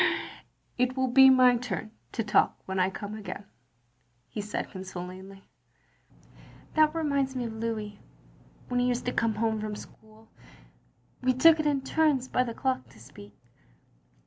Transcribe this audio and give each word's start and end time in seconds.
"It 0.83 0.97
will 0.97 1.09
be 1.09 1.29
my 1.29 1.57
turn 1.57 1.91
to 2.13 2.23
talk 2.23 2.57
when 2.65 2.79
I 2.79 2.89
come 2.89 3.13
again," 3.13 3.45
he 4.33 4.41
said 4.41 4.71
consolingly. 4.71 5.43
"That 6.73 6.95
reminds 6.95 7.35
me 7.35 7.43
of 7.43 7.53
Louis; 7.53 7.99
when 8.67 8.79
he 8.79 8.87
used 8.87 9.05
to 9.05 9.13
come 9.13 9.35
home 9.35 9.61
from 9.61 9.75
school, 9.75 10.27
we 11.21 11.35
took 11.35 11.59
it 11.59 11.67
in 11.67 11.81
turns 11.81 12.27
by 12.27 12.41
the 12.43 12.55
clock, 12.55 12.89
to 12.89 12.99
speak. 12.99 13.37